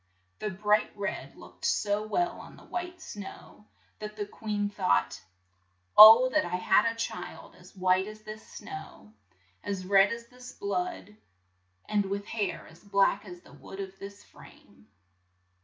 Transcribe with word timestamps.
The 0.39 0.49
bright 0.49 0.91
red 0.97 1.35
looked 1.35 1.63
so 1.63 2.07
well 2.07 2.39
on 2.39 2.55
the 2.55 2.63
white 2.63 2.99
snow, 2.99 3.65
that 3.99 4.15
the 4.17 4.25
queen 4.25 4.67
thought, 4.67 5.21
"Oh, 5.95 6.27
that 6.29 6.43
I 6.43 6.55
had 6.55 6.91
a 6.91 6.95
child 6.95 7.53
as 7.53 7.75
white 7.75 8.07
as 8.07 8.23
this 8.23 8.41
snow, 8.51 9.13
as 9.63 9.85
red 9.85 10.11
as 10.11 10.25
this 10.29 10.53
blood, 10.53 11.15
and 11.87 12.05
with 12.07 12.25
hair 12.25 12.65
as 12.65 12.83
black 12.83 13.25
as 13.25 13.41
the 13.41 13.53
wood 13.53 13.79
of 13.79 13.99
this 13.99 14.23
frame." 14.23 14.87